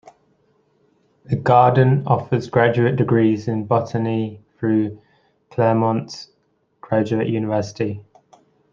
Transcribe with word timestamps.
The 1.25 1.35
garden 1.35 2.07
offers 2.07 2.49
graduate 2.49 2.95
degrees 2.95 3.47
in 3.47 3.65
botany 3.67 4.43
through 4.57 4.99
Claremont 5.51 6.25
Graduate 6.79 7.27
University. 7.27 8.03